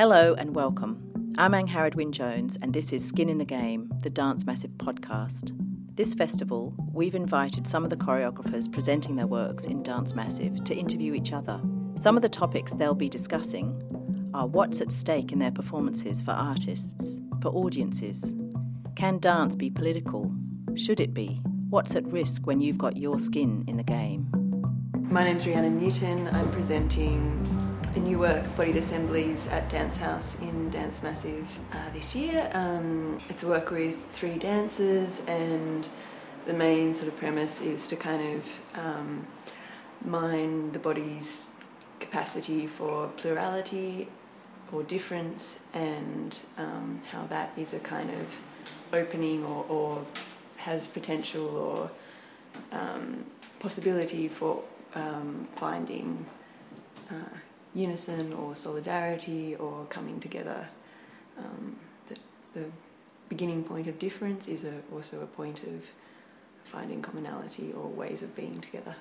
Hello 0.00 0.32
and 0.32 0.54
welcome. 0.54 1.34
I'm 1.36 1.52
Angharad 1.52 1.94
Wyn 1.94 2.10
Jones, 2.10 2.56
and 2.62 2.72
this 2.72 2.90
is 2.90 3.06
Skin 3.06 3.28
in 3.28 3.36
the 3.36 3.44
Game, 3.44 3.92
the 4.02 4.08
Dance 4.08 4.46
Massive 4.46 4.70
podcast. 4.78 5.54
This 5.94 6.14
festival, 6.14 6.74
we've 6.90 7.14
invited 7.14 7.68
some 7.68 7.84
of 7.84 7.90
the 7.90 7.98
choreographers 7.98 8.72
presenting 8.72 9.16
their 9.16 9.26
works 9.26 9.66
in 9.66 9.82
Dance 9.82 10.14
Massive 10.14 10.64
to 10.64 10.74
interview 10.74 11.12
each 11.12 11.34
other. 11.34 11.60
Some 11.96 12.16
of 12.16 12.22
the 12.22 12.30
topics 12.30 12.72
they'll 12.72 12.94
be 12.94 13.10
discussing 13.10 14.30
are 14.32 14.46
what's 14.46 14.80
at 14.80 14.90
stake 14.90 15.32
in 15.32 15.38
their 15.38 15.50
performances 15.50 16.22
for 16.22 16.30
artists, 16.30 17.18
for 17.42 17.48
audiences. 17.48 18.34
Can 18.96 19.18
dance 19.18 19.54
be 19.54 19.68
political? 19.68 20.34
Should 20.76 21.00
it 21.00 21.12
be? 21.12 21.42
What's 21.68 21.94
at 21.94 22.06
risk 22.06 22.46
when 22.46 22.62
you've 22.62 22.78
got 22.78 22.96
your 22.96 23.18
skin 23.18 23.66
in 23.68 23.76
the 23.76 23.84
game? 23.84 24.30
My 25.10 25.24
name's 25.24 25.46
Rhiannon 25.46 25.76
Newton. 25.76 26.26
I'm 26.28 26.50
presenting 26.52 27.59
a 27.96 27.98
new 27.98 28.18
work, 28.18 28.44
Bodied 28.56 28.76
Assemblies, 28.76 29.48
at 29.48 29.68
Dance 29.68 29.98
House 29.98 30.40
in 30.40 30.70
Dance 30.70 31.02
Massive 31.02 31.46
uh, 31.72 31.90
this 31.92 32.14
year. 32.14 32.48
Um, 32.52 33.18
it's 33.28 33.42
a 33.42 33.48
work 33.48 33.70
with 33.70 34.04
three 34.12 34.38
dancers, 34.38 35.24
and 35.26 35.88
the 36.46 36.52
main 36.52 36.94
sort 36.94 37.08
of 37.08 37.18
premise 37.18 37.60
is 37.60 37.88
to 37.88 37.96
kind 37.96 38.36
of 38.36 38.60
um, 38.78 39.26
mine 40.04 40.70
the 40.70 40.78
body's 40.78 41.46
capacity 41.98 42.66
for 42.66 43.08
plurality 43.16 44.08
or 44.70 44.84
difference, 44.84 45.64
and 45.74 46.38
um, 46.58 47.00
how 47.10 47.26
that 47.26 47.50
is 47.56 47.74
a 47.74 47.80
kind 47.80 48.10
of 48.10 48.40
opening 48.92 49.44
or, 49.44 49.64
or 49.68 50.04
has 50.58 50.86
potential 50.86 51.56
or 51.56 51.90
um, 52.70 53.24
possibility 53.58 54.28
for 54.28 54.62
um, 54.94 55.48
finding. 55.56 56.24
Uh, 57.10 57.36
unison 57.74 58.32
or 58.32 58.54
solidarity 58.54 59.54
or 59.54 59.86
coming 59.88 60.20
together. 60.20 60.68
Um, 61.38 61.76
the, 62.08 62.16
the 62.54 62.64
beginning 63.28 63.64
point 63.64 63.86
of 63.86 63.98
difference 63.98 64.48
is 64.48 64.64
a, 64.64 64.80
also 64.92 65.20
a 65.22 65.26
point 65.26 65.62
of 65.62 65.90
finding 66.64 67.02
commonality 67.02 67.72
or 67.72 67.88
ways 67.88 68.22
of 68.22 68.34
being 68.36 68.60
together. 68.60 68.94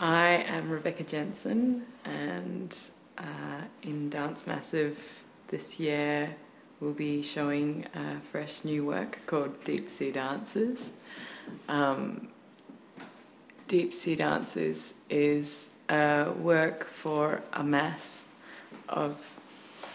I 0.00 0.44
am 0.48 0.70
Rebecca 0.70 1.04
Jensen, 1.04 1.86
and 2.04 2.76
uh, 3.18 3.62
in 3.82 4.08
Dance 4.08 4.46
Massive 4.46 5.22
this 5.48 5.78
year 5.78 6.34
we'll 6.80 6.92
be 6.92 7.22
showing 7.22 7.86
a 7.94 8.18
fresh 8.20 8.64
new 8.64 8.84
work 8.84 9.20
called 9.26 9.62
Deep 9.62 9.88
Sea 9.88 10.10
Dances. 10.10 10.96
Um, 11.68 12.28
Deep 13.68 13.94
Sea 13.94 14.16
Dances 14.16 14.94
is 15.08 15.70
uh, 15.88 16.32
work 16.38 16.84
for 16.84 17.42
a 17.52 17.62
mass 17.62 18.26
of 18.88 19.18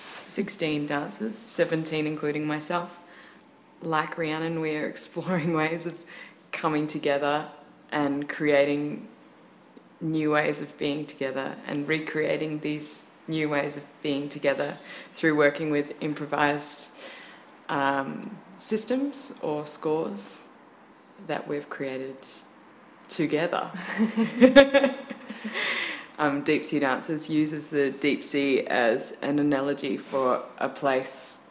16 0.02 0.88
dancers, 0.88 1.36
17 1.36 2.06
including 2.06 2.46
myself. 2.46 3.00
Like 3.82 4.18
Rhiannon, 4.18 4.60
we 4.60 4.76
are 4.76 4.86
exploring 4.94 5.54
ways 5.54 5.86
of 5.86 5.96
coming 6.52 6.88
together 6.88 7.48
and 7.92 8.28
creating 8.28 9.08
new 10.00 10.32
ways 10.32 10.62
of 10.62 10.78
being 10.78 11.06
together 11.06 11.56
and 11.66 11.88
recreating 11.88 12.60
these 12.60 13.08
new 13.28 13.50
ways 13.50 13.78
of 13.78 13.84
being 14.02 14.30
together 14.30 14.78
through 15.14 15.36
working 15.36 15.70
with 15.72 15.94
improvised 16.02 16.92
um, 17.70 18.38
systems 18.56 19.34
or 19.42 19.66
scores 19.66 20.48
that 21.26 21.48
we've 21.48 21.70
created 21.70 22.16
together. 23.08 23.72
um, 26.20 26.44
deep 26.44 26.66
sea 26.66 26.80
dances 26.80 27.30
uses 27.30 27.70
the 27.70 27.92
deep 27.92 28.24
sea 28.24 28.62
as 28.68 29.14
an 29.22 29.40
analogy 29.40 29.98
for 29.98 30.44
a 30.58 30.70
place 30.70 31.42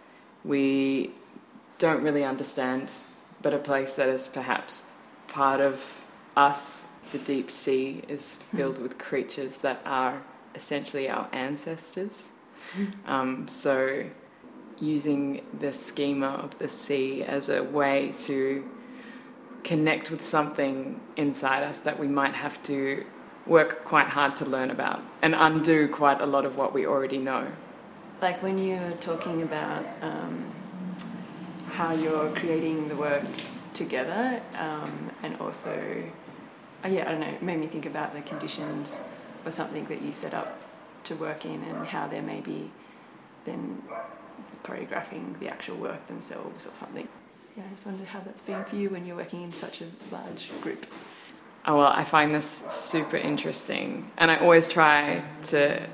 we 0.45 1.11
don't 1.79 2.03
really 2.03 2.25
understand, 2.25 2.93
but 3.43 3.53
a 3.53 3.59
place 3.59 3.95
that 3.95 4.09
is 4.09 4.29
perhaps 4.29 4.87
part 5.27 5.61
of 5.61 6.05
us. 6.37 6.89
The 7.13 7.19
deep 7.19 7.51
sea 7.51 8.03
is 8.09 8.35
filled 8.35 8.79
with 8.79 8.99
creatures 8.99 9.59
that 9.59 9.81
are 9.85 10.23
essentially 10.55 11.09
our 11.09 11.29
ancestors. 11.33 12.31
Um, 13.07 13.47
so, 13.47 14.05
using 14.81 15.47
the 15.61 15.73
schema 15.73 16.27
of 16.27 16.59
the 16.59 16.69
sea 16.69 17.23
as 17.23 17.49
a 17.49 17.63
way 17.63 18.13
to 18.25 18.69
connect 19.63 20.11
with 20.11 20.21
something 20.21 21.01
inside 21.17 21.63
us 21.63 21.79
that 21.81 21.99
we 21.99 22.09
might 22.09 22.35
have 22.35 22.61
to 22.65 23.07
work 23.47 23.85
quite 23.85 24.09
hard 24.09 24.37
to 24.37 24.45
learn 24.45 24.71
about 24.71 25.03
and 25.23 25.35
undo 25.35 25.89
quite 25.89 26.21
a 26.21 26.27
lot 26.27 26.45
of 26.45 26.57
what 26.57 26.73
we 26.73 26.87
already 26.87 27.19
know. 27.19 27.47
Like 28.21 28.43
when 28.43 28.59
you're 28.59 28.93
talking 28.93 29.43
about 29.43 29.85
um, 30.03 30.47
how 31.71 31.93
you're 31.93 32.31
creating 32.31 32.89
the 32.89 32.97
work 32.97 33.25
together 33.75 34.41
um, 34.59 35.11
and 35.23 35.37
also, 35.37 36.05
uh, 36.85 36.89
yeah, 36.89 37.07
I 37.07 37.11
don't 37.13 37.21
know, 37.21 37.27
it 37.29 37.43
made 37.43 37.59
me 37.59 37.67
think 37.67 37.87
about 37.87 38.15
the 38.15 38.23
conditions 38.23 39.01
or 39.45 39.51
something 39.51 39.85
that 39.87 40.03
you 40.03 40.13
set 40.13 40.35
up 40.35 40.59
to 41.05 41.15
work 41.15 41.45
in 41.45 41.63
and 41.63 41.87
how 41.87 42.09
they're 42.09 42.23
maybe 42.23 42.71
then 43.45 43.83
choreographing 44.65 45.39
the 45.39 45.49
actual 45.49 45.77
work 45.77 46.07
themselves 46.07 46.67
or 46.67 46.75
something. 46.75 47.07
Yeah, 47.57 47.63
I 47.67 47.71
just 47.71 47.87
wondered 47.87 48.09
how 48.09 48.21
that's 48.21 48.43
been 48.43 48.65
for 48.65 48.77
you 48.77 48.91
when 48.91 49.07
you're 49.07 49.17
working 49.17 49.43
in 49.43 49.53
such 49.53 49.81
a 49.81 49.87
large 50.11 50.51
group. 50.61 50.87
Oh 51.69 51.79
well, 51.79 51.89
I 51.89 52.05
find 52.05 52.33
this 52.33 52.47
super 52.47 53.17
interesting, 53.17 54.11
and 54.19 54.31
I 54.31 54.37
always 54.37 54.69
try 54.69 55.23
to, 55.45 55.85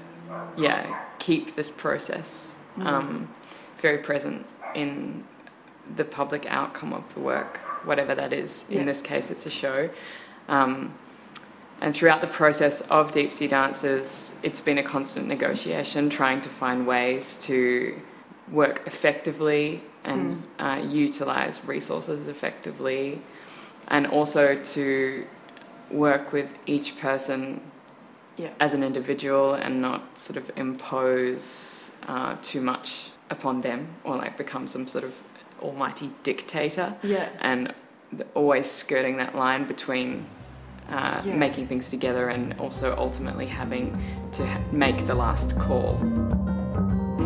yeah, 0.57 1.01
keep 1.19 1.55
this 1.55 1.71
process 1.71 2.61
mm. 2.77 2.85
um, 2.85 3.31
very 3.79 3.99
present 3.99 4.45
in 4.75 5.25
the 5.97 6.05
public 6.05 6.45
outcome 6.47 6.93
of 6.93 7.15
the 7.15 7.21
work, 7.21 7.57
whatever 7.85 8.15
that 8.15 8.35
is. 8.35 8.67
Yeah. 8.69 8.81
In 8.81 8.87
this 8.87 9.01
case, 9.01 9.31
it's 9.31 9.47
a 9.47 9.51
show. 9.51 9.89
Um, 10.49 10.95
and 11.81 11.97
throughout 11.97 12.21
the 12.21 12.29
process 12.29 12.83
of 12.83 13.11
Deep 13.11 13.33
Sea 13.33 13.49
Dances, 13.49 14.39
it's 14.43 14.61
been 14.61 14.79
a 14.79 14.83
constant 14.83 15.27
negotiation 15.27 16.11
trying 16.11 16.41
to 16.43 16.49
find 16.49 16.87
ways 16.87 17.39
to 17.39 18.01
work 18.51 18.83
effectively 18.87 19.83
and 20.05 20.43
mm. 20.59 20.83
uh, 20.85 20.87
utilize 20.87 21.65
resources 21.65 22.29
effectively, 22.29 23.23
and 23.89 24.07
also 24.07 24.63
to 24.63 25.27
work 25.91 26.33
with 26.33 26.57
each 26.67 26.99
person 26.99 27.61
yeah. 28.37 28.51
as 28.61 28.75
an 28.75 28.83
individual 28.83 29.55
and 29.55 29.81
not 29.81 30.19
sort 30.19 30.37
of 30.37 30.51
impose 30.57 31.93
uh, 32.09 32.37
too 32.43 32.61
much 32.61 33.11
upon 33.31 33.61
them 33.61 33.89
or 34.05 34.17
like 34.17 34.37
become 34.37 34.67
some 34.67 34.87
sort 34.87 35.05
of 35.05 35.21
almighty 35.61 36.11
dictator. 36.23 36.95
Yeah. 37.03 37.29
And 37.41 37.73
always 38.35 38.71
skirting 38.71 39.17
that 39.17 39.35
line 39.35 39.67
between 39.67 40.27
uh, 40.91 41.23
yeah. 41.25 41.35
making 41.35 41.67
things 41.67 41.91
together 41.91 42.29
and 42.29 42.55
also 42.59 42.95
ultimately 42.97 43.47
having 43.47 43.99
to 44.33 44.47
ha- 44.47 44.61
make 44.71 45.07
the 45.07 45.17
last 45.17 45.59
call. 45.59 45.99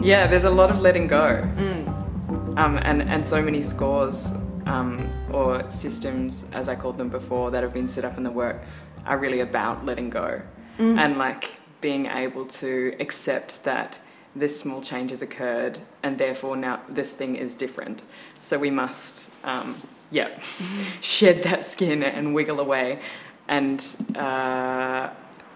Yeah, 0.03 0.27
there's 0.27 0.45
a 0.45 0.51
lot 0.51 0.71
of 0.71 0.81
letting 0.81 1.09
go. 1.09 1.43
Mm. 1.57 2.59
Um, 2.59 2.79
and, 2.79 3.03
and 3.03 3.27
so 3.27 3.43
many 3.43 3.61
scores 3.61 4.33
um, 4.67 5.11
or 5.33 5.69
systems, 5.71 6.47
as 6.53 6.69
I 6.69 6.77
called 6.77 6.99
them 6.99 7.09
before, 7.09 7.51
that 7.51 7.63
have 7.63 7.73
been 7.73 7.89
set 7.89 8.05
up 8.05 8.17
in 8.17 8.23
the 8.23 8.31
work 8.31 8.63
are 9.07 9.19
really 9.19 9.41
about 9.41 9.85
letting 9.85 10.11
go 10.11 10.43
mm. 10.79 10.99
and 10.99 11.17
like 11.17 11.59
being 11.81 12.07
able 12.07 12.45
to 12.45 12.95
accept 12.99 13.65
that 13.65 13.99
this 14.35 14.59
small 14.59 14.81
change 14.81 15.11
has 15.11 15.23
occurred 15.23 15.79
and 16.03 16.19
therefore 16.19 16.57
now 16.57 16.81
this 16.89 17.15
thing 17.15 17.37
is 17.37 17.55
different. 17.55 18.03
So 18.39 18.59
we 18.59 18.71
must, 18.71 19.33
um, 19.45 19.77
yeah, 20.11 20.39
shed 21.01 21.43
that 21.45 21.65
skin 21.65 22.03
and 22.03 22.35
wiggle 22.35 22.61
away. 22.61 23.01
And 23.49 23.81
uh, 24.17 25.11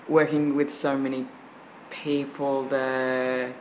working 0.09 0.54
with 0.54 0.72
so 0.72 0.97
many 0.97 1.27
people, 1.91 2.65
the 2.65 3.53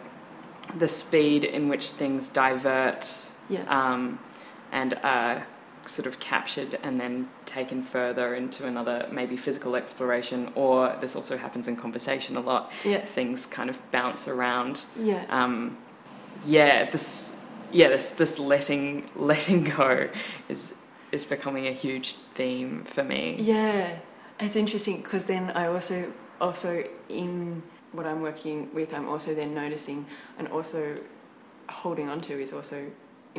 the 0.77 0.87
speed 0.87 1.43
in 1.43 1.67
which 1.67 1.89
things 1.89 2.29
divert 2.29 3.33
yeah. 3.49 3.63
um, 3.67 4.19
and 4.71 4.93
are 5.03 5.47
sort 5.85 6.05
of 6.05 6.19
captured 6.19 6.77
and 6.83 6.99
then 6.99 7.29
taken 7.45 7.81
further 7.81 8.35
into 8.35 8.67
another 8.67 9.07
maybe 9.11 9.35
physical 9.35 9.75
exploration 9.75 10.51
or 10.53 10.95
this 11.01 11.15
also 11.15 11.37
happens 11.37 11.67
in 11.67 11.75
conversation 11.75 12.35
a 12.35 12.41
lot. 12.41 12.71
Yeah. 12.83 12.99
things 12.99 13.45
kind 13.45 13.69
of 13.69 13.91
bounce 13.91 14.27
around. 14.27 14.85
Yeah. 14.95 15.25
Um, 15.29 15.77
yeah 16.45 16.89
this 16.89 17.43
yeah 17.71 17.89
this 17.89 18.11
this 18.11 18.39
letting 18.39 19.09
letting 19.15 19.63
go 19.63 20.09
is 20.47 20.75
is 21.11 21.25
becoming 21.25 21.67
a 21.67 21.71
huge 21.71 22.13
theme 22.33 22.83
for 22.83 23.03
me. 23.03 23.35
Yeah 23.39 23.99
it's 24.39 24.55
interesting 24.55 25.01
because 25.01 25.25
then 25.25 25.51
i 25.51 25.67
also 25.67 26.11
also 26.39 26.83
in 27.09 27.61
what 27.91 28.05
i'm 28.05 28.21
working 28.21 28.73
with 28.73 28.93
i'm 28.93 29.07
also 29.07 29.35
then 29.35 29.53
noticing 29.53 30.05
and 30.37 30.47
also 30.47 30.97
holding 31.69 32.09
on 32.09 32.21
to 32.21 32.41
is 32.41 32.53
also 32.53 32.89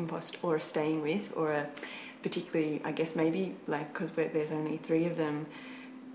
impost 0.00 0.37
or 0.43 0.61
staying 0.61 1.00
with 1.02 1.26
or 1.37 1.52
a 1.52 1.64
particularly 2.23 2.81
I 2.85 2.93
guess 2.93 3.17
maybe 3.23 3.43
like 3.67 3.87
because 3.93 4.11
there's 4.12 4.52
only 4.52 4.76
three 4.76 5.06
of 5.06 5.17
them 5.17 5.47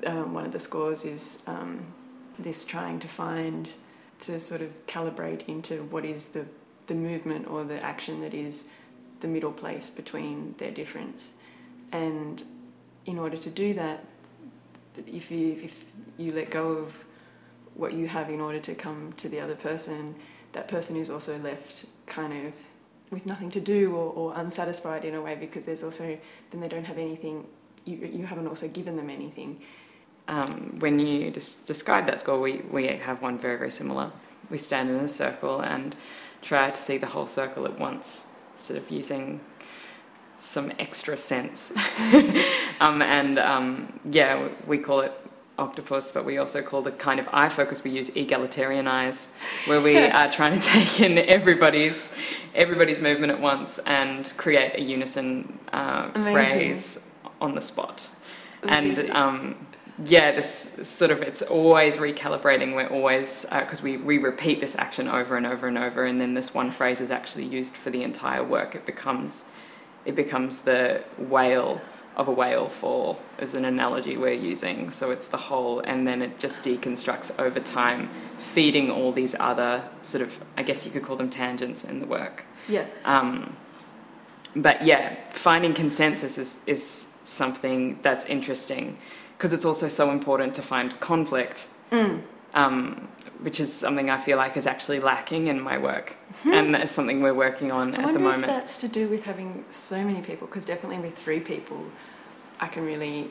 um, 0.05 0.33
one 0.33 0.45
of 0.45 0.51
the 0.51 0.59
scores 0.59 1.05
is 1.05 1.41
um, 1.47 1.85
this 2.37 2.65
trying 2.65 2.99
to 2.99 3.07
find 3.07 3.69
to 4.21 4.39
sort 4.39 4.61
of 4.61 4.71
calibrate 4.87 5.47
into 5.47 5.83
what 5.83 6.05
is 6.05 6.29
the 6.29 6.45
the 6.87 6.95
movement 6.95 7.47
or 7.47 7.63
the 7.63 7.81
action 7.83 8.21
that 8.21 8.33
is 8.33 8.69
the 9.21 9.27
middle 9.27 9.51
place 9.51 9.89
between 9.89 10.53
their 10.57 10.71
difference. 10.71 11.33
And 11.91 12.43
in 13.05 13.17
order 13.17 13.37
to 13.37 13.49
do 13.49 13.73
that, 13.73 14.05
if 15.07 15.31
you 15.31 15.59
if 15.63 15.85
you 16.17 16.31
let 16.31 16.49
go 16.49 16.67
of 16.73 17.05
what 17.73 17.93
you 17.93 18.07
have 18.07 18.29
in 18.29 18.39
order 18.39 18.59
to 18.59 18.75
come 18.75 19.13
to 19.17 19.27
the 19.27 19.39
other 19.39 19.55
person, 19.55 20.15
that 20.53 20.67
person 20.67 20.95
is 20.95 21.09
also 21.09 21.37
left 21.39 21.85
kind 22.05 22.47
of 22.47 22.53
with 23.11 23.25
nothing 23.25 23.51
to 23.51 23.59
do 23.59 23.95
or, 23.95 24.11
or 24.13 24.33
unsatisfied 24.39 25.05
in 25.05 25.13
a 25.15 25.21
way 25.21 25.35
because 25.35 25.65
there's 25.65 25.83
also 25.83 26.17
then 26.51 26.61
they 26.61 26.67
don't 26.67 26.85
have 26.85 26.97
anything 26.97 27.45
you, 27.85 27.97
you 27.97 28.25
haven't 28.25 28.47
also 28.47 28.67
given 28.67 28.95
them 28.95 29.09
anything. 29.09 29.59
Um, 30.27 30.75
when 30.79 30.99
you 30.99 31.29
des- 31.29 31.65
describe 31.67 32.07
that 32.07 32.19
score 32.19 32.39
we, 32.39 32.61
we 32.71 32.87
have 32.87 33.21
one 33.21 33.37
very 33.37 33.57
very 33.57 33.71
similar. 33.71 34.11
We 34.49 34.57
stand 34.57 34.89
in 34.89 34.95
a 34.95 35.07
circle 35.07 35.61
and 35.61 35.95
try 36.41 36.71
to 36.71 36.81
see 36.81 36.97
the 36.97 37.07
whole 37.07 37.25
circle 37.25 37.65
at 37.65 37.79
once 37.79 38.33
sort 38.55 38.79
of 38.79 38.89
using 38.89 39.41
some 40.37 40.71
extra 40.79 41.17
sense. 41.17 41.71
Um, 42.81 43.01
and 43.01 43.39
um, 43.39 43.99
yeah 44.11 44.49
we 44.67 44.77
call 44.77 44.99
it 44.99 45.13
octopus, 45.57 46.11
but 46.11 46.25
we 46.25 46.37
also 46.37 46.61
call 46.61 46.81
the 46.81 46.91
kind 46.91 47.19
of 47.19 47.27
eye 47.31 47.49
focus 47.49 47.83
we 47.83 47.91
use 47.91 48.09
egalitarian 48.15 48.87
eyes, 48.87 49.33
where 49.67 49.81
we 49.81 49.97
are 50.19 50.29
trying 50.29 50.59
to 50.59 50.65
take 50.65 50.99
in 51.01 51.17
everybody's 51.17 52.13
everybody's 52.53 53.01
movement 53.01 53.31
at 53.31 53.39
once 53.39 53.79
and 53.79 54.33
create 54.37 54.75
a 54.75 54.81
unison 54.81 55.59
uh, 55.73 56.09
phrase 56.11 57.11
on 57.41 57.53
the 57.55 57.61
spot. 57.61 58.11
Amazing. 58.63 59.05
And 59.07 59.11
um, 59.11 59.67
yeah, 60.03 60.31
this 60.31 60.77
sort 60.87 61.11
of 61.11 61.21
it's 61.21 61.41
always 61.41 61.97
recalibrating. 61.97 62.75
We're 62.75 62.87
always 62.87 63.45
because 63.49 63.81
uh, 63.81 63.83
we 63.83 63.97
we 63.97 64.17
repeat 64.17 64.59
this 64.59 64.75
action 64.75 65.07
over 65.07 65.37
and 65.37 65.45
over 65.45 65.67
and 65.67 65.77
over, 65.77 66.05
and 66.05 66.19
then 66.19 66.33
this 66.33 66.53
one 66.53 66.71
phrase 66.71 66.99
is 66.99 67.11
actually 67.11 67.45
used 67.45 67.75
for 67.75 67.89
the 67.89 68.03
entire 68.03 68.43
work. 68.43 68.75
It 68.75 68.85
becomes 68.85 69.45
it 70.05 70.15
becomes 70.15 70.61
the 70.61 71.03
whale 71.17 71.81
of 72.15 72.27
a 72.27 72.31
whale 72.31 72.69
fall 72.69 73.19
is 73.39 73.53
an 73.53 73.65
analogy 73.65 74.15
we're 74.17 74.31
using. 74.31 74.89
So 74.89 75.11
it's 75.11 75.27
the 75.27 75.37
whole, 75.37 75.79
and 75.81 76.07
then 76.07 76.21
it 76.21 76.39
just 76.39 76.63
deconstructs 76.63 77.37
over 77.39 77.59
time, 77.59 78.09
feeding 78.37 78.89
all 78.89 79.11
these 79.11 79.35
other 79.39 79.83
sort 80.01 80.21
of, 80.21 80.43
I 80.57 80.63
guess 80.63 80.85
you 80.85 80.91
could 80.91 81.03
call 81.03 81.15
them 81.15 81.29
tangents 81.29 81.83
in 81.83 81.99
the 81.99 82.05
work. 82.05 82.45
Yeah. 82.67 82.85
Um, 83.03 83.57
but 84.55 84.85
yeah, 84.85 85.15
finding 85.29 85.73
consensus 85.73 86.37
is, 86.37 86.63
is 86.65 87.17
something 87.23 87.99
that's 88.01 88.25
interesting 88.25 88.97
because 89.37 89.51
it's 89.51 89.65
also 89.65 89.89
so 89.89 90.11
important 90.11 90.55
to 90.55 90.61
find 90.61 90.97
conflict, 91.01 91.67
mm. 91.91 92.21
um, 92.53 93.09
which 93.41 93.59
is 93.59 93.73
something 93.73 94.09
I 94.09 94.17
feel 94.17 94.37
like 94.37 94.57
is 94.57 94.67
actually 94.67 94.99
lacking 94.99 95.47
in 95.47 95.61
my 95.61 95.77
work. 95.77 96.15
Mm-hmm. 96.39 96.53
And 96.53 96.75
it's 96.75 96.91
something 96.91 97.21
we're 97.21 97.33
working 97.33 97.71
on 97.71 97.95
I 97.95 98.03
at 98.03 98.13
the 98.13 98.19
moment. 98.19 98.43
If 98.43 98.49
that's 98.49 98.77
to 98.77 98.87
do 98.87 99.07
with 99.07 99.23
having 99.23 99.65
so 99.69 100.03
many 100.03 100.21
people, 100.21 100.47
because 100.47 100.65
definitely 100.65 100.99
with 100.99 101.17
three 101.17 101.39
people, 101.39 101.85
I 102.59 102.67
can 102.67 102.85
really 102.85 103.29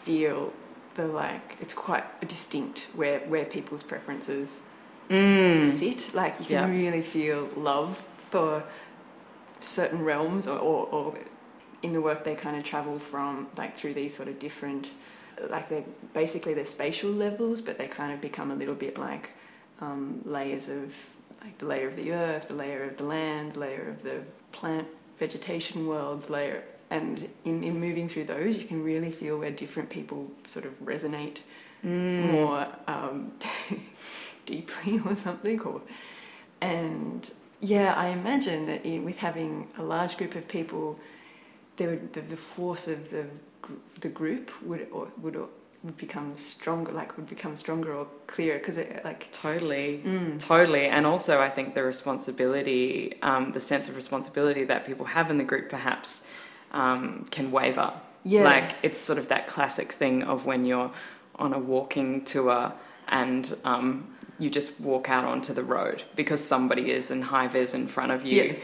feel 0.00 0.52
the 0.94 1.06
like 1.06 1.56
it's 1.60 1.74
quite 1.74 2.04
distinct 2.28 2.88
where 2.94 3.20
where 3.20 3.44
people's 3.44 3.82
preferences 3.82 4.66
mm. 5.08 5.64
sit. 5.64 6.14
Like 6.14 6.38
you 6.40 6.46
can 6.46 6.54
yeah. 6.54 6.68
really 6.68 7.02
feel 7.02 7.48
love 7.56 8.04
for 8.30 8.64
certain 9.60 10.02
realms, 10.04 10.46
or, 10.46 10.58
or, 10.58 10.86
or 10.86 11.18
in 11.82 11.92
the 11.92 12.00
work 12.00 12.24
they 12.24 12.34
kind 12.34 12.56
of 12.56 12.64
travel 12.64 12.98
from 12.98 13.48
like 13.56 13.76
through 13.76 13.94
these 13.94 14.16
sort 14.16 14.28
of 14.28 14.38
different 14.38 14.90
like 15.48 15.68
they're 15.68 15.84
basically 16.12 16.54
they're 16.54 16.66
spatial 16.66 17.10
levels, 17.10 17.60
but 17.60 17.78
they 17.78 17.86
kind 17.86 18.12
of 18.12 18.20
become 18.20 18.50
a 18.50 18.54
little 18.54 18.74
bit 18.74 18.98
like 18.98 19.30
um, 19.82 20.22
layers 20.24 20.68
of 20.68 20.94
like 21.42 21.58
the 21.58 21.66
layer 21.66 21.88
of 21.88 21.96
the 21.96 22.12
earth, 22.12 22.48
the 22.48 22.54
layer 22.54 22.84
of 22.84 22.96
the 22.96 23.04
land, 23.04 23.54
the 23.54 23.60
layer 23.60 23.88
of 23.88 24.02
the 24.02 24.22
plant 24.52 24.86
vegetation 25.18 25.86
world, 25.86 26.30
layer 26.30 26.62
and 26.92 27.28
in, 27.44 27.64
in 27.64 27.80
moving 27.80 28.06
through 28.06 28.24
those 28.24 28.54
you 28.56 28.64
can 28.64 28.84
really 28.84 29.10
feel 29.10 29.38
where 29.38 29.50
different 29.50 29.88
people 29.88 30.30
sort 30.46 30.66
of 30.66 30.72
resonate 30.80 31.38
mm. 31.84 32.30
more 32.30 32.66
um, 32.86 33.32
deeply 34.46 35.00
or 35.06 35.14
something 35.14 35.58
or 35.60 35.80
and 36.60 37.32
yeah 37.60 37.94
i 37.96 38.08
imagine 38.08 38.66
that 38.66 38.84
in, 38.84 39.04
with 39.04 39.16
having 39.16 39.66
a 39.78 39.82
large 39.82 40.16
group 40.18 40.34
of 40.34 40.46
people 40.46 40.98
there 41.76 41.88
would, 41.88 42.12
the, 42.12 42.20
the 42.20 42.36
force 42.36 42.86
of 42.86 43.10
the 43.10 43.24
the 44.00 44.08
group 44.08 44.50
would 44.62 44.86
or, 44.92 45.08
would 45.22 45.36
would 45.82 45.96
become 45.96 46.36
stronger 46.36 46.92
like 46.92 47.16
would 47.16 47.28
become 47.28 47.56
stronger 47.56 47.92
or 47.92 48.06
clearer 48.28 48.58
because 48.58 48.78
it 48.78 49.04
like 49.04 49.30
totally 49.32 50.00
mm. 50.04 50.38
totally 50.38 50.86
and 50.86 51.04
also 51.06 51.40
i 51.40 51.48
think 51.48 51.74
the 51.74 51.82
responsibility 51.82 53.20
um, 53.22 53.50
the 53.52 53.60
sense 53.60 53.88
of 53.88 53.96
responsibility 53.96 54.62
that 54.64 54.86
people 54.86 55.06
have 55.06 55.28
in 55.28 55.38
the 55.38 55.44
group 55.44 55.68
perhaps 55.68 56.28
um, 56.72 57.24
can 57.30 57.50
waver. 57.50 57.92
Yeah. 58.24 58.44
Like 58.44 58.74
it's 58.82 58.98
sort 58.98 59.18
of 59.18 59.28
that 59.28 59.46
classic 59.46 59.92
thing 59.92 60.22
of 60.22 60.46
when 60.46 60.64
you're 60.64 60.90
on 61.36 61.52
a 61.52 61.58
walking 61.58 62.24
tour 62.24 62.72
and 63.08 63.54
um, 63.64 64.14
you 64.38 64.50
just 64.50 64.80
walk 64.80 65.08
out 65.08 65.24
onto 65.24 65.52
the 65.52 65.62
road 65.62 66.02
because 66.16 66.42
somebody 66.42 66.90
is 66.90 67.10
in 67.10 67.22
high 67.22 67.48
vis 67.48 67.74
in 67.74 67.86
front 67.86 68.12
of 68.12 68.24
you. 68.24 68.42
Yeah. 68.42 68.54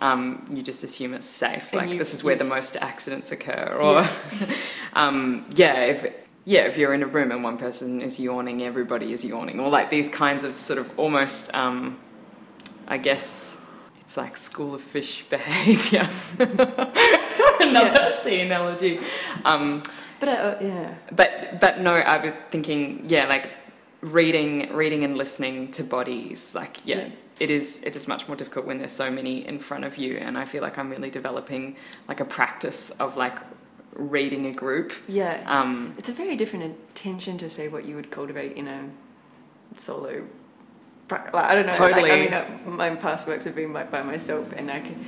Um, 0.00 0.48
you 0.52 0.62
just 0.62 0.84
assume 0.84 1.12
it's 1.14 1.26
safe. 1.26 1.72
And 1.72 1.82
like 1.82 1.90
you, 1.90 1.98
this 1.98 2.14
is 2.14 2.22
where 2.22 2.36
the 2.36 2.44
most 2.44 2.76
accidents 2.76 3.32
occur. 3.32 3.76
Or 3.80 4.02
yeah. 4.02 4.54
um, 4.92 5.44
yeah, 5.54 5.86
if 5.86 6.14
yeah, 6.48 6.62
if 6.62 6.78
you're 6.78 6.94
in 6.94 7.02
a 7.02 7.06
room 7.06 7.30
and 7.30 7.44
one 7.44 7.58
person 7.58 8.00
is 8.00 8.18
yawning, 8.18 8.62
everybody 8.62 9.12
is 9.12 9.22
yawning. 9.22 9.60
Or 9.60 9.68
like 9.68 9.90
these 9.90 10.08
kinds 10.08 10.44
of 10.44 10.58
sort 10.58 10.78
of 10.78 10.98
almost, 10.98 11.54
um, 11.54 11.98
I 12.86 12.96
guess 12.96 13.60
it's 14.00 14.16
like 14.16 14.34
school 14.38 14.74
of 14.74 14.80
fish 14.80 15.26
behavior. 15.28 16.08
another 16.38 18.00
yeah. 18.00 18.08
sea 18.08 18.40
analogy. 18.40 18.98
Um, 19.44 19.82
but 20.20 20.28
uh, 20.30 20.56
yeah. 20.62 20.94
But 21.12 21.60
but 21.60 21.80
no, 21.80 21.92
I 21.92 22.24
was 22.24 22.32
thinking 22.50 23.04
yeah, 23.10 23.26
like 23.26 23.50
reading 24.00 24.72
reading 24.72 25.04
and 25.04 25.18
listening 25.18 25.70
to 25.72 25.84
bodies. 25.84 26.54
Like 26.54 26.78
yeah, 26.86 26.96
yeah, 26.96 27.08
it 27.40 27.50
is 27.50 27.82
it 27.84 27.94
is 27.94 28.08
much 28.08 28.26
more 28.26 28.38
difficult 28.38 28.64
when 28.64 28.78
there's 28.78 28.92
so 28.92 29.10
many 29.10 29.46
in 29.46 29.58
front 29.58 29.84
of 29.84 29.98
you. 29.98 30.16
And 30.16 30.38
I 30.38 30.46
feel 30.46 30.62
like 30.62 30.78
I'm 30.78 30.88
really 30.88 31.10
developing 31.10 31.76
like 32.08 32.20
a 32.20 32.24
practice 32.24 32.88
of 32.92 33.18
like 33.18 33.36
reading 33.94 34.46
a 34.46 34.52
group. 34.52 34.92
Yeah. 35.08 35.42
Um, 35.46 35.94
it's 35.98 36.08
a 36.08 36.12
very 36.12 36.36
different 36.36 36.76
attention 36.90 37.38
to 37.38 37.48
say 37.48 37.68
what 37.68 37.84
you 37.84 37.96
would 37.96 38.10
cultivate 38.10 38.56
in 38.56 38.68
a 38.68 38.88
solo. 39.74 40.26
Like, 41.10 41.34
I 41.34 41.54
don't 41.54 41.66
know. 41.66 41.74
Totally. 41.74 42.10
Like, 42.10 42.12
I 42.12 42.16
mean, 42.16 42.34
uh, 42.34 42.70
my 42.70 42.90
past 42.96 43.26
works 43.26 43.44
have 43.44 43.54
been 43.54 43.72
by, 43.72 43.84
by 43.84 44.02
myself, 44.02 44.52
and 44.54 44.70
I 44.70 44.80
can 44.80 45.04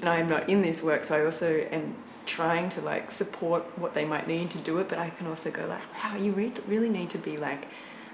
and 0.00 0.08
I 0.08 0.16
am 0.16 0.28
not 0.28 0.48
in 0.48 0.62
this 0.62 0.82
work, 0.82 1.04
so 1.04 1.16
I 1.16 1.24
also 1.24 1.66
am 1.70 1.94
trying 2.26 2.68
to 2.70 2.80
like 2.80 3.10
support 3.10 3.64
what 3.78 3.94
they 3.94 4.04
might 4.04 4.26
need 4.26 4.50
to 4.52 4.58
do 4.58 4.78
it, 4.78 4.88
but 4.88 4.98
I 4.98 5.10
can 5.10 5.26
also 5.26 5.50
go 5.50 5.66
like, 5.66 5.82
wow, 6.02 6.16
you 6.16 6.32
re- 6.32 6.52
really 6.66 6.88
need 6.88 7.10
to 7.10 7.18
be 7.18 7.36
like 7.36 7.68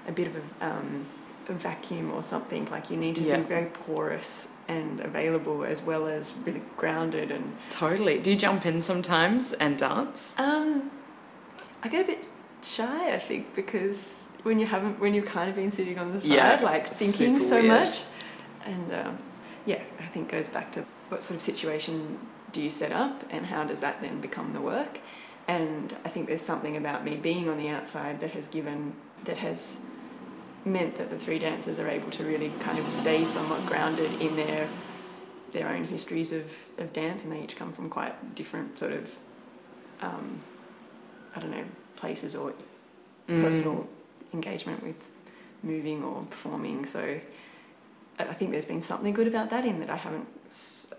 a 0.07 0.11
bit 0.11 0.27
of 0.27 0.35
a, 0.35 0.65
um, 0.65 1.05
a 1.16 1.16
vacuum 1.53 2.11
or 2.11 2.23
something. 2.23 2.65
Like 2.65 2.89
you 2.89 2.97
need 2.97 3.15
to 3.17 3.23
yeah. 3.23 3.37
be 3.37 3.43
very 3.43 3.67
porous 3.67 4.49
and 4.67 4.99
available 4.99 5.63
as 5.63 5.81
well 5.81 6.07
as 6.07 6.33
really 6.45 6.61
grounded 6.75 7.31
and 7.31 7.55
totally. 7.69 8.19
Do 8.19 8.31
you 8.31 8.35
jump 8.35 8.65
in 8.65 8.81
sometimes 8.81 9.53
and 9.53 9.77
dance? 9.77 10.37
Um, 10.37 10.91
I 11.83 11.87
get 11.87 12.03
a 12.03 12.07
bit 12.07 12.29
shy, 12.61 13.13
I 13.13 13.17
think, 13.17 13.53
because 13.55 14.27
when 14.43 14.59
you 14.59 14.65
haven't, 14.65 14.99
when 14.99 15.13
you've 15.13 15.25
kind 15.25 15.49
of 15.49 15.55
been 15.55 15.71
sitting 15.71 15.97
on 15.97 16.11
the 16.11 16.21
side, 16.21 16.31
yeah, 16.31 16.59
like 16.63 16.93
thinking 16.93 17.39
so 17.39 17.55
weird. 17.55 17.67
much, 17.67 18.03
and 18.65 18.93
um, 18.93 19.17
yeah, 19.65 19.81
I 19.99 20.07
think 20.07 20.31
goes 20.31 20.49
back 20.49 20.71
to 20.73 20.85
what 21.09 21.23
sort 21.23 21.37
of 21.37 21.41
situation 21.41 22.19
do 22.51 22.61
you 22.61 22.69
set 22.69 22.91
up 22.91 23.23
and 23.29 23.45
how 23.45 23.63
does 23.63 23.81
that 23.81 24.01
then 24.01 24.21
become 24.21 24.53
the 24.53 24.61
work? 24.61 24.99
And 25.47 25.95
I 26.03 26.09
think 26.09 26.27
there's 26.27 26.41
something 26.41 26.75
about 26.75 27.05
me 27.05 27.15
being 27.15 27.47
on 27.47 27.57
the 27.57 27.69
outside 27.69 28.19
that 28.19 28.31
has 28.31 28.47
given, 28.47 28.93
that 29.25 29.37
has 29.37 29.81
meant 30.67 30.97
that 30.97 31.09
the 31.09 31.17
three 31.17 31.39
dancers 31.39 31.79
are 31.79 31.87
able 31.87 32.11
to 32.11 32.23
really 32.23 32.51
kind 32.59 32.77
of 32.79 32.91
stay 32.91 33.25
somewhat 33.25 33.65
grounded 33.65 34.21
in 34.21 34.35
their 34.35 34.67
their 35.53 35.69
own 35.69 35.85
histories 35.85 36.33
of, 36.33 36.53
of 36.77 36.91
dance 36.91 37.23
and 37.23 37.31
they 37.31 37.41
each 37.41 37.55
come 37.55 37.71
from 37.71 37.89
quite 37.89 38.35
different 38.35 38.77
sort 38.77 38.91
of 38.91 39.09
um, 40.01 40.41
I 41.35 41.39
don't 41.39 41.51
know 41.51 41.65
places 41.95 42.35
or 42.35 42.53
mm. 43.27 43.41
personal 43.41 43.87
engagement 44.33 44.83
with 44.83 44.97
moving 45.63 46.03
or 46.03 46.23
performing 46.23 46.85
so 46.85 47.19
I 48.19 48.33
think 48.33 48.51
there's 48.51 48.65
been 48.65 48.81
something 48.81 49.13
good 49.13 49.27
about 49.27 49.49
that 49.51 49.63
in 49.63 49.79
that 49.79 49.89
I 49.89 49.95
haven't 49.95 50.27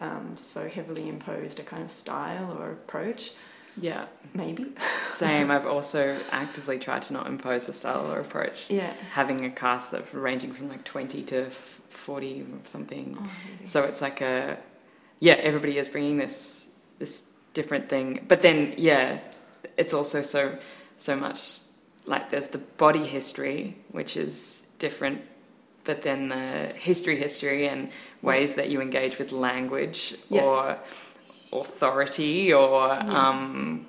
um, 0.01 0.37
so 0.37 0.69
heavily 0.69 1.09
imposed 1.09 1.59
a 1.59 1.63
kind 1.63 1.83
of 1.83 1.91
style 1.91 2.57
or 2.59 2.71
approach. 2.71 3.33
Yeah. 3.81 4.07
Maybe. 4.35 4.67
Same. 5.07 5.51
I've 5.51 5.67
also 5.77 6.21
actively 6.31 6.79
tried 6.79 7.03
to 7.03 7.13
not 7.13 7.27
impose 7.27 7.69
a 7.69 7.73
style 7.73 8.11
or 8.13 8.21
approach. 8.21 8.71
Yeah. 8.71 8.93
Having 9.13 9.45
a 9.45 9.51
cast 9.51 9.91
that 9.93 10.13
ranging 10.13 10.53
from 10.53 10.69
like 10.69 10.85
20 10.85 11.23
to 11.25 11.51
40 11.51 12.43
or 12.43 12.47
something. 12.65 13.17
Oh, 13.21 13.31
so 13.65 13.85
it's 13.85 14.03
like 14.03 14.21
a, 14.21 14.59
yeah, 15.21 15.35
everybody 15.35 15.79
is 15.79 15.89
bringing 15.89 16.19
this, 16.19 16.71
this 16.99 17.25
different 17.55 17.89
thing. 17.89 18.25
But 18.29 18.43
then, 18.43 18.75
yeah, 18.77 19.21
it's 19.77 19.95
also 19.95 20.23
so, 20.23 20.59
so 20.97 21.17
much 21.17 21.61
like 22.07 22.31
there's 22.31 22.49
the 22.49 22.59
body 22.59 23.07
history, 23.07 23.77
which 23.91 24.17
is 24.17 24.71
different 24.79 25.23
but 25.85 26.03
then 26.03 26.29
the 26.29 26.71
history, 26.77 27.17
history, 27.17 27.67
and 27.67 27.89
ways 28.21 28.57
that 28.57 28.69
you 28.69 28.83
engage 28.83 29.19
with 29.19 29.33
language 29.33 30.15
Yeah. 30.29 30.43
or 30.43 30.79
authority 31.53 32.53
or 32.53 32.89
Yeah. 32.89 33.29
um, 33.29 33.87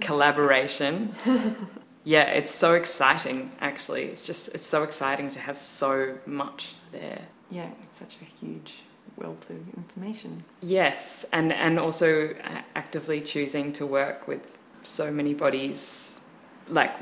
collaboration. 0.00 1.14
yeah, 2.04 2.24
it's 2.38 2.50
so 2.54 2.74
exciting. 2.74 3.52
Actually, 3.60 4.04
it's 4.04 4.26
just 4.26 4.54
it's 4.54 4.66
so 4.66 4.82
exciting 4.82 5.30
to 5.30 5.38
have 5.40 5.58
so 5.60 6.18
much 6.26 6.74
there. 6.92 7.22
Yeah, 7.50 7.70
it's 7.84 7.98
such 7.98 8.18
a 8.22 8.24
huge 8.24 8.74
wealth 9.16 9.48
of 9.50 9.56
information. 9.76 10.44
Yes, 10.62 11.24
and 11.32 11.52
and 11.52 11.78
also 11.78 12.34
actively 12.74 13.20
choosing 13.20 13.72
to 13.74 13.86
work 13.86 14.26
with 14.28 14.58
so 14.82 15.10
many 15.10 15.34
bodies, 15.34 16.20
like 16.68 16.92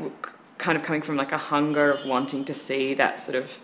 kind 0.58 0.76
of 0.76 0.82
coming 0.82 1.02
from 1.02 1.16
like 1.16 1.32
a 1.32 1.38
hunger 1.38 1.90
of 1.92 2.04
wanting 2.04 2.44
to 2.44 2.54
see 2.54 2.94
that 2.94 3.18
sort 3.18 3.36
of 3.36 3.60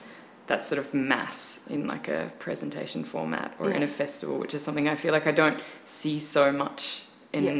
that 0.46 0.64
sort 0.64 0.78
of 0.78 0.92
mass 0.92 1.66
in 1.68 1.86
like 1.86 2.08
a 2.08 2.30
presentation 2.38 3.02
format 3.04 3.54
or 3.58 3.70
in 3.70 3.82
a 3.82 3.88
festival, 3.88 4.38
which 4.38 4.52
is 4.54 4.62
something 4.62 4.88
I 4.88 4.94
feel 4.96 5.12
like 5.12 5.26
I 5.26 5.32
don't 5.32 5.60
see 5.84 6.18
so 6.18 6.52
much 6.52 7.04
in, 7.32 7.44
Yeah. 7.44 7.52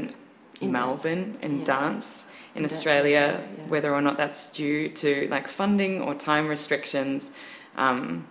In 0.60 0.72
Melbourne 0.72 1.36
in 1.42 1.58
Yeah. 1.60 1.64
dance. 1.64 2.26
In 2.54 2.58
In 2.58 2.62
dance 2.62 2.62
in 2.62 2.64
Australia, 2.64 3.18
Australia, 3.20 3.48
yeah. 3.58 3.70
whether 3.70 3.92
or 3.94 4.00
not 4.00 4.16
that's 4.16 4.46
due 4.52 4.88
to 4.90 5.26
like 5.30 5.48
funding 5.48 6.00
or 6.00 6.14
time 6.14 6.46
restrictions, 6.46 7.32
um, 7.76 8.26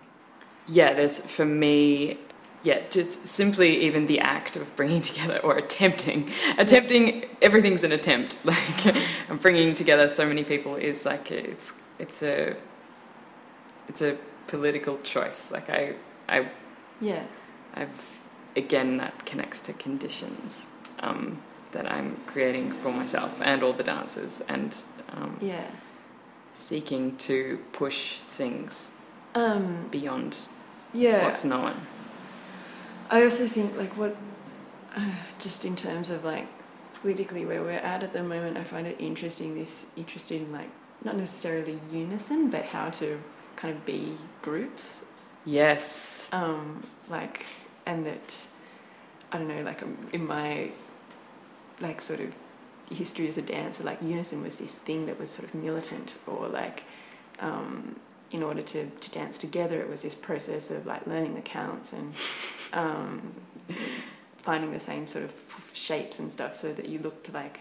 yeah, 0.66 0.94
there's 0.94 1.20
for 1.20 1.44
me, 1.44 2.18
yeah, 2.62 2.80
just 2.90 3.26
simply 3.26 3.76
even 3.84 4.06
the 4.06 4.20
act 4.20 4.56
of 4.56 4.74
bringing 4.76 5.02
together 5.10 5.38
or 5.44 5.58
attempting, 5.58 6.30
attempting 6.56 7.26
everything's 7.42 7.84
an 7.84 7.92
attempt. 7.92 8.38
Like 8.44 8.94
bringing 9.42 9.74
together 9.74 10.08
so 10.08 10.26
many 10.26 10.44
people 10.44 10.76
is 10.76 11.04
like 11.04 11.30
it's 11.30 11.74
it's 11.98 12.22
a 12.22 12.56
it's 13.88 14.00
a 14.00 14.16
political 14.46 14.98
choice. 14.98 15.50
Like 15.52 15.70
I 15.70 15.94
I 16.28 16.48
Yeah, 17.00 17.24
I've 17.74 18.18
again 18.56 18.96
that 18.98 19.26
connects 19.26 19.60
to 19.62 19.72
conditions 19.72 20.70
um, 21.00 21.38
that 21.72 21.90
I'm 21.90 22.16
creating 22.26 22.72
for 22.82 22.92
myself 22.92 23.40
and 23.42 23.62
all 23.62 23.72
the 23.72 23.82
dancers 23.82 24.40
and 24.48 24.76
um, 25.12 25.38
yeah. 25.40 25.70
seeking 26.52 27.16
to 27.16 27.58
push 27.72 28.18
things 28.18 28.98
Um, 29.34 29.88
beyond 29.90 30.38
yeah. 30.92 31.24
what's 31.24 31.42
known. 31.44 31.74
I 33.10 33.22
also 33.24 33.46
think 33.48 33.76
like 33.76 33.96
what, 33.96 34.16
uh, 34.96 35.10
just 35.40 35.64
in 35.64 35.74
terms 35.74 36.08
of 36.10 36.24
like 36.24 36.46
politically 36.94 37.44
where 37.44 37.60
we're 37.62 37.72
at 37.72 38.02
at 38.02 38.12
the 38.12 38.22
moment, 38.22 38.56
I 38.56 38.64
find 38.64 38.86
it 38.86 38.96
interesting. 39.00 39.54
This 39.56 39.86
interested 39.96 40.40
in 40.40 40.52
like 40.52 40.70
not 41.02 41.16
necessarily 41.16 41.80
unison, 41.92 42.50
but 42.50 42.64
how 42.66 42.90
to 42.90 43.18
kind 43.64 43.74
of 43.78 43.86
be 43.86 44.12
groups. 44.42 45.06
Yes. 45.46 46.28
Um, 46.34 46.86
like 47.08 47.46
and 47.86 48.04
that 48.04 48.36
I 49.32 49.38
don't 49.38 49.48
know, 49.48 49.62
like 49.62 49.82
um, 49.82 49.96
in 50.12 50.26
my 50.26 50.70
like 51.80 52.02
sort 52.02 52.20
of 52.20 52.34
history 52.90 53.26
as 53.26 53.38
a 53.38 53.42
dancer, 53.42 53.82
like 53.82 54.02
unison 54.02 54.42
was 54.42 54.58
this 54.58 54.76
thing 54.76 55.06
that 55.06 55.18
was 55.18 55.30
sort 55.30 55.48
of 55.48 55.54
militant 55.54 56.16
or 56.26 56.48
like. 56.48 56.84
Um, 57.40 57.96
in 58.30 58.42
order 58.42 58.62
to, 58.62 58.90
to 58.90 59.10
dance 59.12 59.38
together, 59.38 59.80
it 59.80 59.88
was 59.88 60.02
this 60.02 60.14
process 60.14 60.68
of 60.72 60.86
like 60.86 61.06
learning 61.06 61.36
the 61.36 61.40
counts 61.40 61.92
and 61.92 62.12
um, 62.72 63.32
finding 64.38 64.72
the 64.72 64.80
same 64.80 65.06
sort 65.06 65.24
of 65.24 65.32
shapes 65.72 66.18
and 66.18 66.32
stuff 66.32 66.56
so 66.56 66.72
that 66.72 66.88
you 66.88 66.98
looked 66.98 67.32
like 67.32 67.60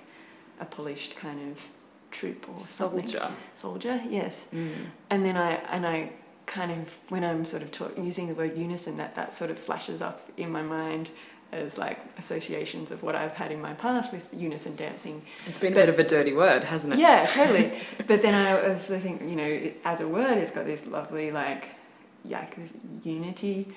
a 0.59 0.65
polished 0.65 1.15
kind 1.15 1.51
of 1.51 1.67
troop 2.13 2.47
or 2.47 2.57
something. 2.57 3.07
Soldier. 3.07 3.31
Soldier, 3.53 4.01
yes. 4.07 4.47
Mm. 4.53 4.85
And 5.09 5.25
then 5.25 5.35
I 5.35 5.55
and 5.71 5.85
I 5.85 6.11
kind 6.45 6.71
of 6.71 6.97
when 7.09 7.23
I'm 7.23 7.43
sort 7.43 7.63
of 7.63 7.71
talk, 7.71 7.97
using 7.97 8.27
the 8.27 8.35
word 8.35 8.57
unison, 8.57 8.97
that 8.97 9.15
that 9.15 9.33
sort 9.33 9.51
of 9.51 9.57
flashes 9.57 10.01
up 10.01 10.29
in 10.37 10.51
my 10.51 10.61
mind 10.61 11.09
as 11.51 11.77
like 11.77 11.99
associations 12.17 12.89
of 12.91 13.03
what 13.03 13.15
I've 13.15 13.33
had 13.33 13.51
in 13.51 13.61
my 13.61 13.73
past 13.73 14.11
with 14.11 14.27
unison 14.33 14.75
dancing. 14.75 15.23
It's 15.45 15.59
been 15.59 15.73
a 15.73 15.75
bit 15.75 15.89
of 15.89 15.99
a 15.99 16.03
dirty 16.03 16.33
word, 16.33 16.63
hasn't 16.63 16.93
it? 16.93 16.99
Yeah, 16.99 17.25
totally. 17.27 17.73
but 18.07 18.21
then 18.21 18.33
I 18.33 18.69
also 18.69 18.97
think 18.99 19.21
you 19.21 19.35
know 19.35 19.71
as 19.83 20.01
a 20.01 20.07
word, 20.07 20.37
it's 20.37 20.51
got 20.51 20.65
this 20.65 20.85
lovely 20.85 21.31
like 21.31 21.69
yeah 22.23 22.45
this 22.55 22.73
unity. 23.03 23.73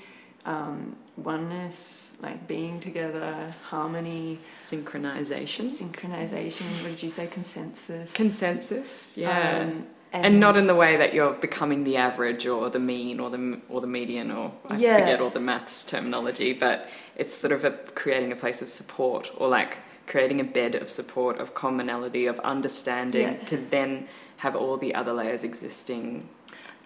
Um, 0.46 0.96
oneness, 1.16 2.16
like 2.22 2.46
being 2.46 2.78
together, 2.78 3.52
harmony, 3.64 4.38
Synchronization. 4.48 5.64
synchronization. 5.64 6.62
What 6.82 6.90
did 6.92 7.02
you 7.02 7.08
say? 7.10 7.26
Consensus. 7.26 8.12
Consensus. 8.12 9.18
Yeah. 9.18 9.60
Um, 9.66 9.86
and, 10.12 10.38
not 10.40 10.56
in 10.56 10.66
the 10.68 10.74
way 10.74 10.96
that 10.96 11.12
you're 11.14 11.32
becoming 11.34 11.82
the 11.84 11.96
average 11.96 12.46
or 12.46 12.70
the 12.70 12.78
mean 12.78 13.18
or 13.18 13.28
the 13.28 13.60
or 13.68 13.80
the 13.80 13.86
median 13.88 14.30
or 14.30 14.52
I 14.70 14.76
Yeah. 14.76 15.00
forget 15.00 15.20
all 15.20 15.30
the 15.30 15.40
maths 15.40 15.84
terminology, 15.84 16.52
but 16.52 16.88
it's 17.16 17.34
sort 17.34 17.52
of 17.52 17.64
a, 17.64 17.72
creating 17.94 18.30
a 18.32 18.36
place 18.36 18.62
of 18.62 18.70
support 18.70 19.30
or 19.36 19.48
like 19.48 19.78
creating 20.06 20.40
a 20.40 20.44
bed 20.44 20.74
of 20.76 20.90
support 20.90 21.38
of 21.38 21.54
commonality 21.54 22.26
of 22.26 22.38
understanding 22.40 23.22
Yeah. 23.38 23.44
to 23.46 23.56
then 23.56 24.06
have 24.38 24.54
all 24.54 24.76
the 24.76 24.94
other 24.94 25.12
layers 25.12 25.42
existing 25.42 26.28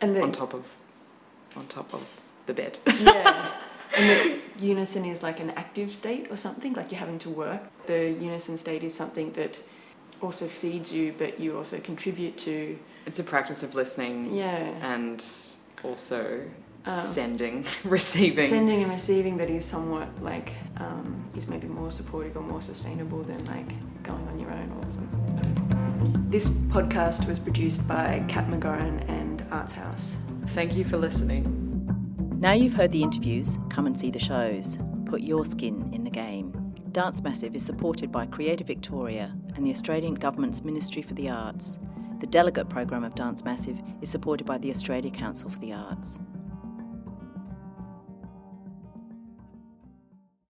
and 0.00 0.16
on 0.16 0.32
top 0.32 0.54
of 0.54 0.74
on 1.56 1.66
top 1.66 1.92
of 1.92 2.18
the 2.46 2.54
bed. 2.54 2.78
yeah. 2.86 3.50
And 3.98 4.40
unison 4.60 5.04
is 5.04 5.20
like 5.20 5.40
an 5.40 5.50
active 5.50 5.92
state 5.92 6.28
or 6.30 6.36
something, 6.36 6.74
like 6.74 6.92
you're 6.92 7.00
having 7.00 7.18
to 7.20 7.28
work. 7.28 7.60
The 7.86 8.10
unison 8.10 8.56
state 8.56 8.84
is 8.84 8.94
something 8.94 9.32
that 9.32 9.58
also 10.22 10.46
feeds 10.46 10.92
you, 10.92 11.12
but 11.18 11.40
you 11.40 11.56
also 11.56 11.80
contribute 11.80 12.38
to. 12.38 12.78
It's 13.04 13.18
a 13.18 13.24
practice 13.24 13.64
of 13.64 13.74
listening 13.74 14.32
Yeah. 14.32 14.94
and 14.94 15.24
also 15.82 16.42
Um, 16.86 16.92
sending, 16.92 17.64
receiving. 17.84 18.48
Sending 18.48 18.80
and 18.84 18.92
receiving 18.92 19.38
that 19.38 19.50
is 19.50 19.64
somewhat 19.64 20.08
like, 20.22 20.52
um, 20.76 21.24
is 21.34 21.48
maybe 21.48 21.66
more 21.66 21.90
supportive 21.90 22.36
or 22.36 22.42
more 22.42 22.62
sustainable 22.62 23.22
than 23.24 23.44
like 23.46 23.72
going 24.04 24.24
on 24.28 24.38
your 24.38 24.52
own 24.52 24.70
or 24.84 24.90
something. 24.92 26.30
This 26.30 26.48
podcast 26.48 27.26
was 27.26 27.40
produced 27.40 27.88
by 27.88 28.24
Kat 28.28 28.46
McGoran 28.48 29.02
and 29.08 29.42
Arts 29.50 29.72
House. 29.72 30.16
Thank 30.54 30.76
you 30.76 30.84
for 30.84 30.96
listening. 30.96 31.59
Now 32.40 32.52
you've 32.52 32.72
heard 32.72 32.90
the 32.90 33.02
interviews, 33.02 33.58
come 33.68 33.84
and 33.86 34.00
see 34.00 34.10
the 34.10 34.18
shows. 34.18 34.78
Put 35.04 35.20
your 35.20 35.44
skin 35.44 35.90
in 35.92 36.04
the 36.04 36.10
game. 36.10 36.72
Dance 36.90 37.22
Massive 37.22 37.54
is 37.54 37.62
supported 37.62 38.10
by 38.10 38.24
Creative 38.24 38.66
Victoria 38.66 39.36
and 39.54 39.66
the 39.66 39.68
Australian 39.68 40.14
Government's 40.14 40.64
Ministry 40.64 41.02
for 41.02 41.12
the 41.12 41.28
Arts. 41.28 41.78
The 42.18 42.26
delegate 42.26 42.70
program 42.70 43.04
of 43.04 43.14
Dance 43.14 43.44
Massive 43.44 43.78
is 44.00 44.08
supported 44.08 44.46
by 44.46 44.56
the 44.56 44.70
Australia 44.70 45.10
Council 45.10 45.50
for 45.50 45.58
the 45.58 45.74
Arts. 45.74 46.18